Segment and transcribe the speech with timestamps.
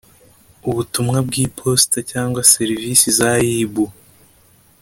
[0.69, 3.83] ubutumwa bw iposita cyangwa serivisi za ribu